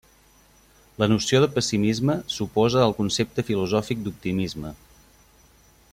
La 1.01 1.07
noció 1.11 1.41
de 1.43 1.49
pessimisme 1.57 2.15
s'oposa 2.37 2.81
al 2.85 2.97
concepte 3.03 3.47
filosòfic 3.51 4.03
d'optimisme. 4.07 4.77